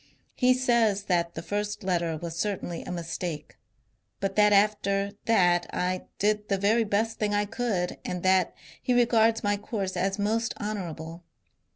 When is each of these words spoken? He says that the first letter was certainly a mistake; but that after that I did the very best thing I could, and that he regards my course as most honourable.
He 0.33 0.55
says 0.55 1.03
that 1.03 1.35
the 1.35 1.43
first 1.43 1.83
letter 1.83 2.17
was 2.17 2.35
certainly 2.35 2.81
a 2.81 2.91
mistake; 2.91 3.57
but 4.19 4.35
that 4.35 4.51
after 4.51 5.11
that 5.25 5.67
I 5.71 6.05
did 6.17 6.49
the 6.49 6.57
very 6.57 6.83
best 6.85 7.19
thing 7.19 7.35
I 7.35 7.45
could, 7.45 7.99
and 8.03 8.23
that 8.23 8.55
he 8.81 8.95
regards 8.95 9.43
my 9.43 9.57
course 9.57 9.95
as 9.95 10.17
most 10.17 10.55
honourable. 10.59 11.23